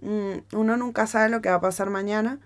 mm, 0.00 0.56
uno 0.56 0.76
nunca 0.76 1.06
sabe 1.06 1.28
lo 1.28 1.40
que 1.40 1.50
va 1.50 1.56
a 1.56 1.60
pasar 1.60 1.90
mañana. 1.90 2.40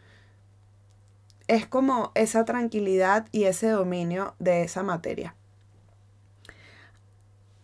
Es 1.48 1.66
como 1.66 2.12
esa 2.14 2.44
tranquilidad 2.44 3.26
y 3.32 3.44
ese 3.44 3.68
dominio 3.68 4.34
de 4.38 4.62
esa 4.62 4.82
materia. 4.82 5.34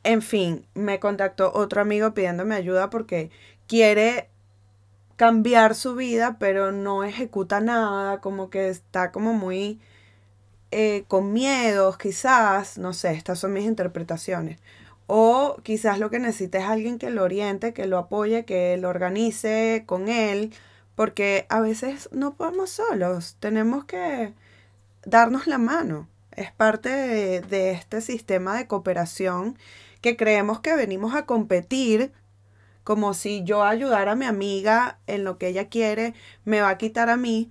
En 0.03 0.23
fin, 0.23 0.67
me 0.75 1.01
contactó 1.01 1.53
otro 1.53 1.83
amigo 1.83 2.15
pidiéndome 2.15 2.55
ayuda 2.55 2.89
porque 2.89 3.31
quiere 3.67 4.31
cambiar 5.17 5.75
su 5.75 5.95
vida, 5.95 6.39
pero 6.39 6.73
no 6.73 7.05
ejecuta 7.05 7.61
nada, 7.61 8.21
como 8.21 8.49
que 8.51 8.69
está 8.69 9.13
como 9.13 9.35
muy 9.35 9.81
eh, 10.71 11.05
con 11.09 11.33
miedos, 11.33 11.99
quizás, 11.99 12.79
no 12.79 12.93
sé, 12.93 13.13
estas 13.13 13.39
son 13.39 13.53
mis 13.53 13.65
interpretaciones. 13.65 14.59
O 15.07 15.57
quizás 15.63 15.99
lo 15.99 16.11
que 16.11 16.19
necesita 16.19 16.59
es 16.59 16.65
alguien 16.65 16.99
que 16.99 17.11
lo 17.11 17.25
oriente, 17.25 17.73
que 17.73 17.87
lo 17.87 17.99
apoye, 17.99 18.45
que 18.45 18.77
lo 18.77 18.89
organice 18.91 19.85
con 19.87 20.09
él, 20.09 20.53
porque 20.95 21.47
a 21.49 21.61
veces 21.61 22.09
no 22.13 22.35
podemos 22.35 22.71
solos, 22.71 23.37
tenemos 23.41 23.85
que 23.85 24.35
darnos 25.05 25.47
la 25.47 25.59
mano. 25.59 26.09
Es 26.37 26.53
parte 26.53 26.91
de, 26.91 27.41
de 27.41 27.73
este 27.73 28.01
sistema 28.01 28.57
de 28.57 28.67
cooperación 28.67 29.59
que 30.01 30.17
creemos 30.17 30.61
que 30.61 30.77
venimos 30.77 31.15
a 31.15 31.27
competir 31.27 32.13
como 32.89 33.13
si 33.13 33.45
yo 33.45 33.65
ayudara 33.65 34.13
a 34.13 34.17
mi 34.17 34.25
amiga 34.25 34.99
en 35.07 35.23
lo 35.23 35.37
que 35.37 35.49
ella 35.49 35.69
quiere, 35.69 36.15
me 36.47 36.63
va 36.63 36.71
a 36.71 36.79
quitar 36.79 37.11
a 37.11 37.19
mí. 37.19 37.51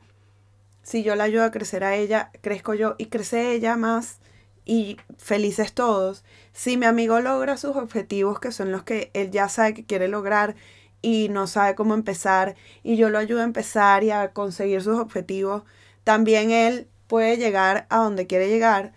Si 0.87 1.03
yo 1.03 1.17
la 1.17 1.25
ayudo 1.25 1.43
a 1.43 1.51
crecer 1.51 1.83
a 1.83 1.97
ella, 1.97 2.31
crezco 2.39 2.73
yo 2.73 2.95
y 2.97 3.07
crece 3.07 3.51
ella 3.51 3.75
más 3.75 4.19
y 4.63 4.95
felices 5.17 5.73
todos. 5.73 6.23
Si 6.53 6.77
mi 6.77 6.85
amigo 6.85 7.19
logra 7.19 7.57
sus 7.57 7.75
objetivos, 7.75 8.39
que 8.39 8.53
son 8.53 8.71
los 8.71 8.83
que 8.83 9.11
él 9.13 9.29
ya 9.29 9.49
sabe 9.49 9.73
que 9.73 9.83
quiere 9.83 10.07
lograr 10.07 10.55
y 11.01 11.27
no 11.27 11.45
sabe 11.45 11.75
cómo 11.75 11.93
empezar, 11.93 12.55
y 12.83 12.95
yo 12.95 13.09
lo 13.09 13.17
ayudo 13.17 13.41
a 13.41 13.43
empezar 13.43 14.05
y 14.05 14.11
a 14.11 14.31
conseguir 14.31 14.81
sus 14.81 14.97
objetivos, 14.97 15.63
también 16.05 16.51
él 16.51 16.87
puede 17.07 17.35
llegar 17.35 17.85
a 17.89 17.97
donde 17.97 18.25
quiere 18.25 18.47
llegar. 18.47 18.93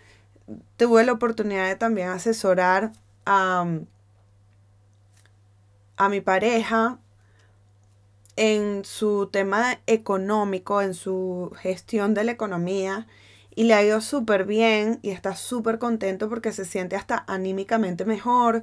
Tuve 0.76 1.02
la 1.02 1.10
oportunidad 1.10 1.66
de 1.66 1.74
también 1.74 2.10
asesorar 2.10 2.92
a 3.26 3.66
a 5.96 6.08
mi 6.08 6.20
pareja 6.20 7.00
en 8.40 8.86
su 8.86 9.28
tema 9.30 9.80
económico, 9.86 10.80
en 10.80 10.94
su 10.94 11.52
gestión 11.60 12.14
de 12.14 12.24
la 12.24 12.32
economía 12.32 13.06
y 13.54 13.64
le 13.64 13.74
ha 13.74 13.82
ido 13.84 14.00
súper 14.00 14.46
bien 14.46 14.98
y 15.02 15.10
está 15.10 15.36
súper 15.36 15.78
contento 15.78 16.30
porque 16.30 16.50
se 16.54 16.64
siente 16.64 16.96
hasta 16.96 17.22
anímicamente 17.28 18.06
mejor. 18.06 18.62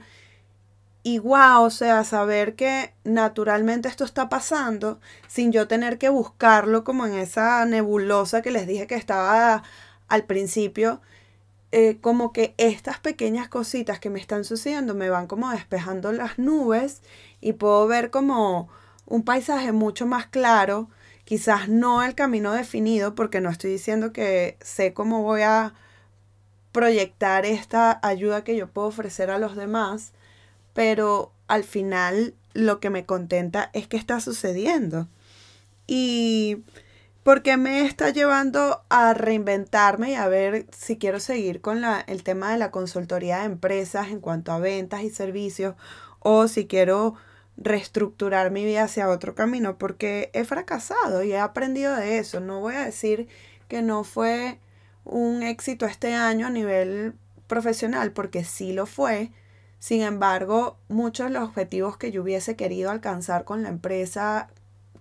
Y 1.03 1.19
wow, 1.19 1.61
o 1.61 1.69
sea, 1.69 2.03
saber 2.05 2.55
que 2.55 2.95
naturalmente 3.03 3.87
esto 3.87 4.03
está 4.03 4.29
pasando 4.29 4.99
sin 5.27 5.51
yo 5.51 5.67
tener 5.67 5.99
que 5.99 6.09
buscarlo 6.09 6.83
como 6.83 7.05
en 7.05 7.13
esa 7.13 7.63
nebulosa 7.65 8.41
que 8.41 8.49
les 8.49 8.65
dije 8.65 8.87
que 8.87 8.95
estaba 8.95 9.61
al 10.07 10.25
principio, 10.25 11.01
eh, 11.71 11.99
como 12.01 12.33
que 12.33 12.55
estas 12.57 12.99
pequeñas 12.99 13.47
cositas 13.47 13.99
que 13.99 14.09
me 14.09 14.19
están 14.19 14.43
sucediendo 14.43 14.95
me 14.95 15.11
van 15.11 15.27
como 15.27 15.51
despejando 15.51 16.11
las 16.13 16.39
nubes 16.39 17.03
y 17.41 17.53
puedo 17.53 17.85
ver 17.85 18.09
como 18.09 18.69
un 19.07 19.23
paisaje 19.23 19.71
mucho 19.71 20.05
más 20.05 20.27
claro, 20.27 20.89
quizás 21.25 21.67
no 21.69 22.03
el 22.03 22.15
camino 22.15 22.53
definido, 22.53 23.15
porque 23.15 23.41
no 23.41 23.49
estoy 23.49 23.71
diciendo 23.71 24.13
que 24.13 24.57
sé 24.61 24.93
cómo 24.93 25.23
voy 25.23 25.41
a 25.41 25.73
proyectar 26.71 27.45
esta 27.45 27.99
ayuda 28.03 28.43
que 28.43 28.55
yo 28.55 28.67
puedo 28.67 28.87
ofrecer 28.87 29.31
a 29.31 29.39
los 29.39 29.55
demás, 29.55 30.13
pero 30.73 31.31
al 31.47 31.63
final 31.63 32.35
lo 32.53 32.79
que 32.79 32.89
me 32.89 33.05
contenta 33.05 33.69
es 33.73 33.87
que 33.87 33.97
está 33.97 34.19
sucediendo. 34.19 35.07
Y 35.87 36.63
porque 37.23 37.57
me 37.57 37.85
está 37.85 38.09
llevando 38.09 38.83
a 38.89 39.13
reinventarme 39.13 40.11
y 40.11 40.15
a 40.15 40.27
ver 40.27 40.65
si 40.71 40.97
quiero 40.97 41.19
seguir 41.19 41.61
con 41.61 41.81
la, 41.81 41.99
el 42.07 42.23
tema 42.23 42.51
de 42.51 42.57
la 42.57 42.71
consultoría 42.71 43.39
de 43.39 43.45
empresas 43.45 44.09
en 44.09 44.19
cuanto 44.19 44.51
a 44.51 44.59
ventas 44.59 45.03
y 45.03 45.09
servicios 45.09 45.75
o 46.19 46.47
si 46.47 46.67
quiero 46.67 47.15
reestructurar 47.57 48.51
mi 48.51 48.63
vida 48.63 48.83
hacia 48.83 49.09
otro 49.09 49.35
camino 49.35 49.77
porque 49.77 50.29
he 50.33 50.45
fracasado 50.45 51.23
y 51.23 51.33
he 51.33 51.39
aprendido 51.39 51.95
de 51.95 52.19
eso. 52.19 52.39
No 52.39 52.59
voy 52.59 52.75
a 52.75 52.85
decir 52.85 53.27
que 53.67 53.81
no 53.81 54.03
fue 54.03 54.59
un 55.03 55.43
éxito 55.43 55.85
este 55.85 56.13
año 56.13 56.47
a 56.47 56.51
nivel 56.51 57.15
profesional, 57.47 58.11
porque 58.11 58.43
sí 58.43 58.73
lo 58.73 58.85
fue. 58.85 59.31
Sin 59.79 60.01
embargo, 60.01 60.77
muchos 60.89 61.27
de 61.27 61.33
los 61.33 61.43
objetivos 61.43 61.97
que 61.97 62.11
yo 62.11 62.21
hubiese 62.21 62.55
querido 62.55 62.91
alcanzar 62.91 63.43
con 63.43 63.63
la 63.63 63.69
empresa 63.69 64.49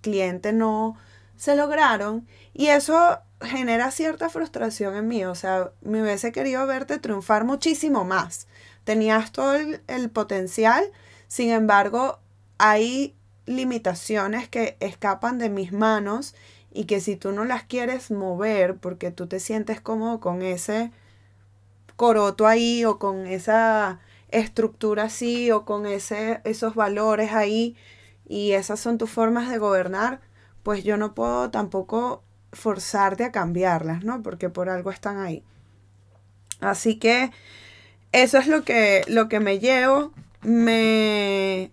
cliente 0.01 0.53
no 0.53 0.97
se 1.37 1.57
lograron 1.57 2.27
y 2.55 2.69
eso 2.69 3.19
genera 3.41 3.91
cierta 3.91 4.29
frustración 4.29 4.97
en 4.97 5.09
mí. 5.09 5.25
O 5.25 5.35
sea, 5.35 5.73
me 5.83 6.03
hubiese 6.03 6.33
querido 6.33 6.67
verte 6.67 6.99
triunfar 6.99 7.45
muchísimo 7.45 8.05
más. 8.05 8.47
Tenías 8.85 9.33
todo 9.33 9.55
el, 9.55 9.83
el 9.89 10.11
potencial, 10.11 10.85
sin 11.27 11.51
embargo, 11.51 12.21
hay 12.59 13.15
limitaciones 13.47 14.49
que 14.49 14.77
escapan 14.81 15.39
de 15.39 15.51
mis 15.51 15.73
manos 15.73 16.35
y 16.73 16.85
que 16.85 17.01
si 17.01 17.17
tú 17.17 17.33
no 17.33 17.45
las 17.45 17.65
quieres 17.65 18.11
mover 18.11 18.77
porque 18.77 19.11
tú 19.11 19.27
te 19.27 19.41
sientes 19.41 19.81
cómodo 19.81 20.21
con 20.21 20.43
ese 20.43 20.91
coroto 21.97 22.47
ahí 22.47 22.85
o 22.85 22.99
con 22.99 23.27
esa 23.27 24.01
estructura 24.31 25.05
así 25.05 25.51
o 25.51 25.65
con 25.65 25.87
ese, 25.87 26.41
esos 26.45 26.75
valores 26.75 27.33
ahí 27.33 27.77
y 28.29 28.53
esas 28.53 28.81
son 28.81 28.99
tus 28.99 29.11
formas 29.11 29.49
de 29.49 29.59
gobernar, 29.59 30.21
pues 30.63 30.85
yo 30.85 30.97
no 30.97 31.15
puedo 31.15 31.51
tampoco 31.51 32.23
forzarte 32.53 33.25
a 33.25 33.33
cambiarlas, 33.33 34.05
¿no? 34.05 34.23
Porque 34.23 34.49
por 34.49 34.69
algo 34.69 34.91
están 34.91 35.19
ahí. 35.19 35.45
Así 36.61 36.97
que 36.97 37.31
eso 38.13 38.39
es 38.39 38.49
lo 38.49 38.65
que, 38.65 39.03
lo 39.09 39.29
que 39.29 39.41
me 39.41 39.59
llevo. 39.59 40.13
Me, 40.43 41.71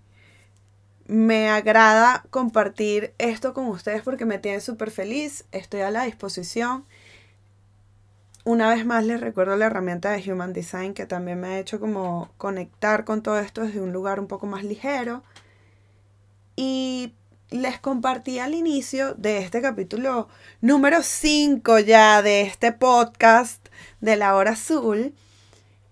me 1.13 1.47
agrada 1.47 2.25
compartir 2.31 3.13
esto 3.19 3.53
con 3.53 3.67
ustedes 3.67 4.01
porque 4.01 4.25
me 4.25 4.39
tiene 4.39 4.61
súper 4.61 4.89
feliz. 4.89 5.45
Estoy 5.51 5.81
a 5.81 5.91
la 5.91 6.05
disposición. 6.05 6.85
Una 8.45 8.67
vez 8.73 8.83
más 8.83 9.05
les 9.05 9.21
recuerdo 9.21 9.55
la 9.55 9.67
herramienta 9.67 10.09
de 10.09 10.31
Human 10.31 10.53
Design 10.53 10.95
que 10.95 11.05
también 11.05 11.39
me 11.39 11.49
ha 11.49 11.59
hecho 11.59 11.79
como 11.79 12.31
conectar 12.37 13.05
con 13.05 13.21
todo 13.21 13.37
esto 13.37 13.61
desde 13.61 13.79
un 13.79 13.93
lugar 13.93 14.19
un 14.19 14.25
poco 14.25 14.47
más 14.47 14.63
ligero. 14.63 15.23
Y 16.55 17.13
les 17.51 17.79
compartí 17.79 18.39
al 18.39 18.55
inicio 18.55 19.13
de 19.13 19.37
este 19.37 19.61
capítulo 19.61 20.29
número 20.61 21.03
5 21.03 21.77
ya 21.77 22.23
de 22.23 22.41
este 22.41 22.71
podcast 22.71 23.67
de 24.01 24.15
la 24.15 24.33
hora 24.33 24.53
azul. 24.53 25.13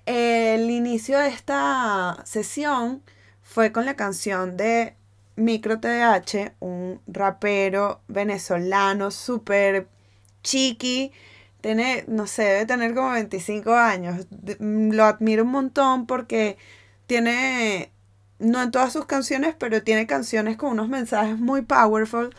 El 0.07 0.71
inicio 0.71 1.19
de 1.19 1.27
esta 1.27 2.23
sesión 2.25 3.03
fue 3.43 3.71
con 3.71 3.85
la 3.85 3.95
canción 3.95 4.57
de 4.57 4.95
Micro 5.35 5.79
TDH, 5.79 6.53
un 6.59 7.01
rapero 7.07 8.01
venezolano 8.07 9.11
súper 9.11 9.87
chiqui 10.43 11.11
tiene, 11.61 12.03
no 12.07 12.27
sé, 12.27 12.43
debe 12.43 12.65
tener 12.65 12.93
como 12.93 13.11
25 13.11 13.73
años. 13.73 14.27
Mm, 14.59 14.91
lo 14.91 15.05
admiro 15.05 15.43
un 15.43 15.51
montón 15.51 16.07
porque 16.07 16.57
tiene, 17.07 17.91
no 18.39 18.61
en 18.61 18.71
todas 18.71 18.91
sus 18.93 19.05
canciones, 19.05 19.55
pero 19.57 19.83
tiene 19.83 20.07
canciones 20.07 20.57
con 20.57 20.71
unos 20.71 20.89
mensajes 20.89 21.37
muy 21.37 21.61
powerful. 21.61 22.35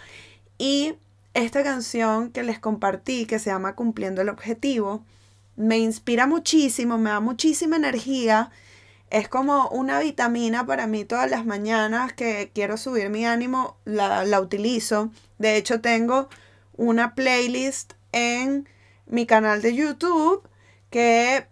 Y 0.58 0.96
esta 1.34 1.62
canción 1.62 2.30
que 2.32 2.42
les 2.42 2.58
compartí, 2.58 3.26
que 3.26 3.38
se 3.38 3.50
llama 3.50 3.74
Cumpliendo 3.76 4.22
el 4.22 4.28
Objetivo, 4.28 5.04
me 5.56 5.78
inspira 5.78 6.26
muchísimo, 6.26 6.98
me 6.98 7.10
da 7.10 7.20
muchísima 7.20 7.76
energía. 7.76 8.50
Es 9.12 9.28
como 9.28 9.68
una 9.68 10.00
vitamina 10.00 10.64
para 10.64 10.86
mí 10.86 11.04
todas 11.04 11.30
las 11.30 11.44
mañanas 11.44 12.14
que 12.14 12.50
quiero 12.54 12.78
subir 12.78 13.10
mi 13.10 13.26
ánimo, 13.26 13.76
la, 13.84 14.24
la 14.24 14.40
utilizo. 14.40 15.10
De 15.36 15.56
hecho, 15.58 15.82
tengo 15.82 16.30
una 16.78 17.14
playlist 17.14 17.92
en 18.12 18.66
mi 19.04 19.26
canal 19.26 19.60
de 19.60 19.74
YouTube 19.74 20.48
que 20.88 21.46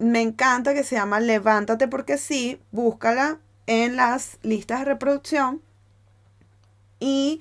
me 0.00 0.22
encanta, 0.22 0.74
que 0.74 0.82
se 0.82 0.96
llama 0.96 1.20
Levántate 1.20 1.86
porque 1.86 2.18
sí, 2.18 2.60
búscala 2.72 3.38
en 3.68 3.94
las 3.94 4.38
listas 4.42 4.80
de 4.80 4.86
reproducción 4.86 5.62
y 6.98 7.40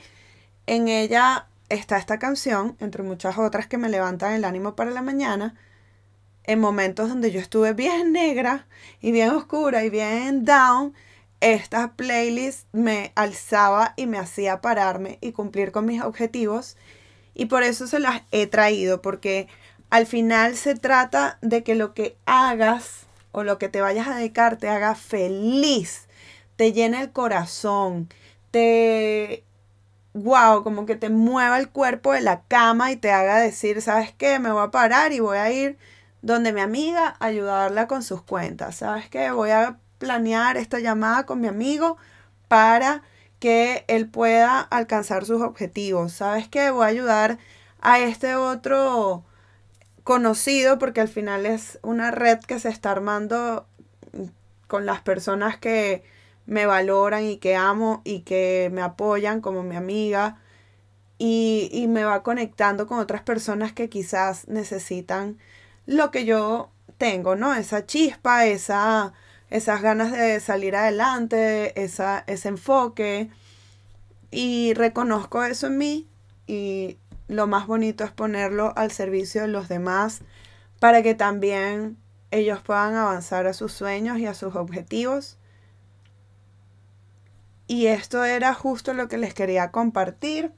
en 0.67 0.88
ella 0.88 1.47
está 1.69 1.97
esta 1.97 2.19
canción, 2.19 2.77
entre 2.79 3.01
muchas 3.01 3.39
otras 3.39 3.65
que 3.65 3.79
me 3.79 3.89
levantan 3.89 4.33
el 4.33 4.45
ánimo 4.45 4.75
para 4.75 4.91
la 4.91 5.01
mañana, 5.01 5.55
en 6.45 6.60
momentos 6.60 7.10
donde 7.10 7.32
yo 7.32 7.39
estuve 7.39 7.73
bien 7.73 8.12
negra 8.12 8.67
y 9.01 9.12
bien 9.12 9.29
oscura 9.29 9.84
y 9.84 9.89
bien 9.89 10.45
down, 10.45 10.93
esta 11.39 11.93
playlist 11.93 12.67
me 12.71 13.12
alzaba 13.15 13.93
y 13.97 14.06
me 14.06 14.17
hacía 14.17 14.62
pararme 14.62 15.17
y 15.21 15.32
cumplir 15.32 15.71
con 15.71 15.86
mis 15.86 16.01
objetivos. 16.01 16.77
Y 17.34 17.45
por 17.45 17.63
eso 17.63 17.88
se 17.88 17.99
las 17.99 18.21
he 18.32 18.47
traído, 18.47 19.01
porque 19.01 19.47
al 19.89 20.06
final 20.06 20.56
se 20.56 20.75
trata 20.75 21.38
de 21.41 21.63
que 21.63 21.75
lo 21.75 21.93
que 21.93 22.15
hagas 22.25 23.08
o 23.32 23.43
lo 23.43 23.58
que 23.58 23.69
te 23.69 23.82
vayas 23.82 24.08
a 24.08 24.15
dedicar 24.15 24.58
te 24.58 24.69
haga 24.69 24.95
feliz, 24.95 26.08
te 26.56 26.71
llene 26.71 27.01
el 27.01 27.12
corazón, 27.12 28.08
te 28.51 29.43
wow, 30.13 30.63
como 30.63 30.86
que 30.86 30.95
te 30.95 31.10
mueva 31.10 31.58
el 31.60 31.69
cuerpo 31.69 32.13
de 32.13 32.21
la 32.21 32.43
cama 32.43 32.91
y 32.91 32.95
te 32.95 33.12
haga 33.12 33.39
decir, 33.39 33.82
¿sabes 33.82 34.13
qué? 34.15 34.39
Me 34.39 34.51
voy 34.51 34.63
a 34.63 34.71
parar 34.71 35.12
y 35.12 35.19
voy 35.19 35.38
a 35.38 35.51
ir 35.51 35.77
donde 36.23 36.53
mi 36.53 36.62
amiga 36.62 37.15
ayudarla 37.19 37.88
con 37.88 38.01
sus 38.01 38.23
cuentas. 38.23 38.77
¿Sabes 38.77 39.09
qué? 39.09 39.29
Voy 39.29 39.51
a 39.51 39.77
planear 39.99 40.57
esta 40.57 40.79
llamada 40.79 41.25
con 41.25 41.41
mi 41.41 41.47
amigo 41.47 41.97
para 42.47 43.03
que 43.39 43.83
él 43.89 44.07
pueda 44.07 44.62
alcanzar 44.62 45.25
sus 45.25 45.41
objetivos. 45.41 46.13
¿Sabes 46.13 46.47
qué? 46.47 46.71
Voy 46.71 46.86
a 46.86 46.88
ayudar 46.88 47.38
a 47.81 47.99
este 47.99 48.36
otro 48.36 49.25
conocido 50.05 50.79
porque 50.79 51.01
al 51.01 51.09
final 51.09 51.45
es 51.45 51.77
una 51.83 52.09
red 52.09 52.39
que 52.39 52.57
se 52.57 52.69
está 52.69 52.91
armando 52.91 53.67
con 54.67 54.86
las 54.86 55.01
personas 55.01 55.57
que 55.57 56.03
me 56.45 56.65
valoran 56.65 57.25
y 57.25 57.38
que 57.38 57.57
amo 57.57 58.01
y 58.05 58.21
que 58.21 58.69
me 58.71 58.81
apoyan 58.81 59.41
como 59.41 59.62
mi 59.63 59.75
amiga 59.75 60.38
y, 61.17 61.69
y 61.73 61.88
me 61.88 62.05
va 62.05 62.23
conectando 62.23 62.88
con 62.88 62.99
otras 62.99 63.23
personas 63.23 63.73
que 63.73 63.89
quizás 63.89 64.47
necesitan 64.47 65.38
lo 65.86 66.12
que 66.12 66.26
yo 66.26 66.72
tengo, 66.98 67.36
¿no? 67.36 67.54
Esa 67.54 67.86
chispa, 67.86 68.46
esa, 68.46 69.13
esas 69.50 69.82
ganas 69.82 70.12
de 70.12 70.39
salir 70.39 70.76
adelante, 70.76 71.82
esa, 71.82 72.24
ese 72.28 72.50
enfoque. 72.50 73.30
Y 74.32 74.74
reconozco 74.74 75.43
eso 75.43 75.67
en 75.67 75.78
mí 75.78 76.08
y 76.48 76.98
lo 77.28 77.48
más 77.48 77.67
bonito 77.67 78.04
es 78.04 78.12
ponerlo 78.12 78.74
al 78.76 78.91
servicio 78.91 79.41
de 79.41 79.48
los 79.48 79.69
demás 79.69 80.22
para 80.80 81.02
que 81.02 81.15
también 81.15 81.98
ellos 82.32 82.62
puedan 82.62 82.96
avanzar 82.96 83.48
a 83.48 83.54
sus 83.54 83.72
sueños 83.72 84.17
y 84.19 84.26
a 84.26 84.34
sus 84.34 84.56
objetivos. 84.56 85.38
Y 87.67 87.88
esto 87.88 88.26
era 88.26 88.54
justo 88.54 88.93
lo 88.93 89.08
que 89.08 89.17
les 89.17 89.34
quería 89.34 89.72
compartir. 89.72 90.52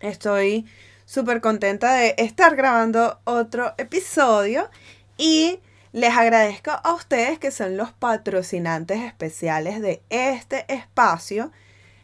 Estoy 0.00 0.66
súper 1.08 1.40
contenta 1.40 1.94
de 1.94 2.14
estar 2.18 2.54
grabando 2.54 3.18
otro 3.24 3.72
episodio 3.78 4.68
y 5.16 5.58
les 5.92 6.14
agradezco 6.14 6.70
a 6.70 6.92
ustedes 6.92 7.38
que 7.38 7.50
son 7.50 7.78
los 7.78 7.92
patrocinantes 7.92 9.00
especiales 9.00 9.80
de 9.80 10.02
este 10.10 10.70
espacio. 10.70 11.50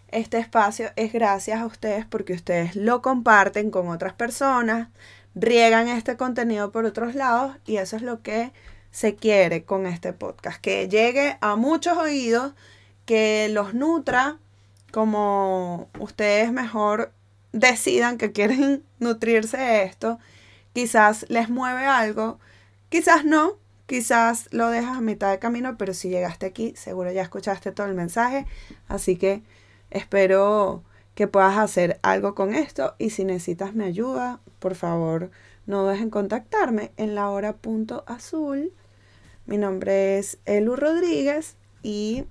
Este 0.08 0.38
espacio 0.38 0.90
es 0.96 1.12
gracias 1.12 1.60
a 1.60 1.66
ustedes 1.66 2.06
porque 2.06 2.32
ustedes 2.32 2.76
lo 2.76 3.02
comparten 3.02 3.70
con 3.70 3.88
otras 3.88 4.14
personas, 4.14 4.88
riegan 5.34 5.88
este 5.88 6.16
contenido 6.16 6.72
por 6.72 6.86
otros 6.86 7.14
lados 7.14 7.58
y 7.66 7.76
eso 7.76 7.96
es 7.96 8.02
lo 8.02 8.22
que 8.22 8.52
se 8.90 9.16
quiere 9.16 9.64
con 9.64 9.84
este 9.84 10.14
podcast, 10.14 10.58
que 10.62 10.88
llegue 10.88 11.36
a 11.42 11.56
muchos 11.56 11.98
oídos, 11.98 12.54
que 13.04 13.50
los 13.50 13.74
nutra 13.74 14.38
como 14.92 15.90
ustedes 15.98 16.50
mejor 16.52 17.12
decidan 17.54 18.18
que 18.18 18.32
quieren 18.32 18.84
nutrirse 18.98 19.56
de 19.56 19.84
esto. 19.84 20.18
Quizás 20.74 21.24
les 21.28 21.48
mueve 21.48 21.86
algo, 21.86 22.38
quizás 22.90 23.24
no, 23.24 23.58
quizás 23.86 24.48
lo 24.50 24.68
dejas 24.68 24.98
a 24.98 25.00
mitad 25.00 25.30
de 25.30 25.38
camino, 25.38 25.78
pero 25.78 25.94
si 25.94 26.10
llegaste 26.10 26.46
aquí, 26.46 26.74
seguro 26.76 27.10
ya 27.12 27.22
escuchaste 27.22 27.72
todo 27.72 27.86
el 27.86 27.94
mensaje, 27.94 28.46
así 28.88 29.16
que 29.16 29.42
Espero 29.94 30.82
que 31.14 31.28
puedas 31.28 31.56
hacer 31.56 32.00
algo 32.02 32.34
con 32.34 32.52
esto 32.52 32.96
y 32.98 33.10
si 33.10 33.24
necesitas 33.24 33.74
mi 33.74 33.84
ayuda, 33.84 34.40
por 34.58 34.74
favor, 34.74 35.30
no 35.66 35.86
dejen 35.86 36.10
contactarme 36.10 36.90
en 36.96 37.14
la 37.14 37.30
hora 37.30 37.52
punto 37.52 38.02
azul. 38.08 38.72
Mi 39.46 39.56
nombre 39.56 40.18
es 40.18 40.38
Elu 40.46 40.74
Rodríguez 40.74 41.56
y 41.84 42.24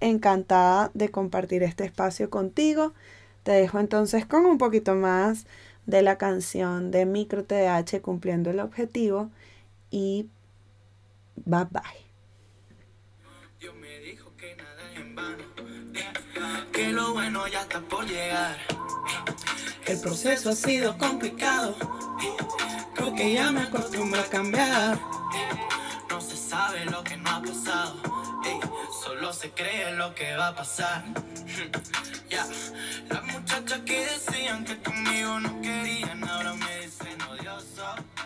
encantada 0.00 0.90
de 0.94 1.10
compartir 1.10 1.62
este 1.62 1.84
espacio 1.84 2.30
contigo. 2.30 2.94
Te 3.42 3.52
dejo 3.52 3.78
entonces 3.78 4.26
con 4.26 4.46
un 4.46 4.58
poquito 4.58 4.94
más 4.94 5.46
de 5.86 6.02
la 6.02 6.18
canción 6.18 6.90
de 6.90 7.06
Micro 7.06 7.44
TH 7.44 8.00
cumpliendo 8.02 8.50
el 8.50 8.60
objetivo 8.60 9.30
y 9.90 10.28
bye 11.36 11.66
bye. 11.70 12.10
que 16.72 16.92
lo 16.92 17.12
bueno 17.12 17.46
ya 17.48 17.60
está 17.62 17.80
por 17.80 18.06
llegar. 18.06 18.56
El 19.86 20.00
proceso 20.00 20.50
ha 20.50 20.54
sido 20.54 20.96
complicado 20.96 21.76
porque 22.96 23.34
ya 23.34 23.50
me 23.50 23.62
acostumbro 23.62 24.20
a 24.20 24.24
cambiar. 24.24 24.98
No 26.08 26.20
se 26.20 26.36
sabe 26.36 26.84
lo 26.86 27.02
que 27.04 27.16
no 27.16 27.28
ha 27.28 27.42
pasado. 27.42 27.96
solo 29.02 29.32
se 29.32 29.50
cree 29.50 29.92
lo 29.94 30.14
que 30.14 30.34
va 30.36 30.48
a 30.48 30.54
pasar. 30.54 31.04
Ya, 32.30 32.46
las 33.08 33.24
muchas 33.70 33.84
que 33.84 34.04
decían 34.04 34.64
que 34.64 34.76
conmigo 34.78 35.38
no 35.38 35.60
querían, 35.60 36.24
ahora 36.28 36.54
me 36.54 36.80
dicen 36.80 37.22
odioso. 37.22 38.19